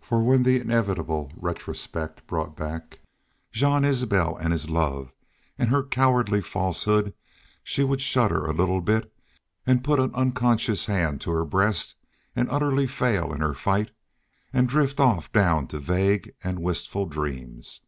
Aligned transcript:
For 0.00 0.24
when 0.24 0.42
the 0.42 0.58
inevitable 0.58 1.30
retrospect 1.36 2.26
brought 2.26 2.56
back 2.56 2.98
Jean 3.52 3.84
Isbel 3.84 4.36
and 4.36 4.52
his 4.52 4.68
love 4.68 5.12
and 5.56 5.68
her 5.70 5.84
cowardly 5.84 6.42
falsehood 6.42 7.14
she 7.62 7.84
would 7.84 8.00
shudder 8.02 8.44
a 8.46 8.52
little 8.52 8.84
and 9.64 9.84
put 9.84 10.00
an 10.00 10.12
unconscious 10.12 10.86
hand 10.86 11.20
to 11.20 11.30
her 11.30 11.44
breast 11.44 11.94
and 12.34 12.50
utterly 12.50 12.88
fail 12.88 13.32
in 13.32 13.42
her 13.42 13.54
fight 13.54 13.92
and 14.52 14.68
drift 14.68 14.98
off 14.98 15.30
down 15.32 15.68
to 15.68 15.78
vague 15.78 16.34
and 16.42 16.58
wistful 16.58 17.06
dreams. 17.06 17.82